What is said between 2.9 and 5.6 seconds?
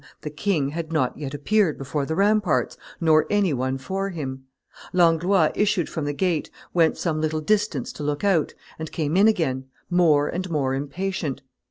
nor any one for him. Langlois